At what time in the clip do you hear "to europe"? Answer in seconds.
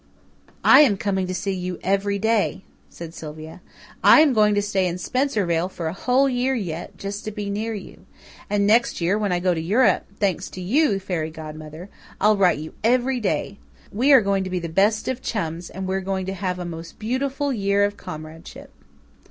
9.53-10.05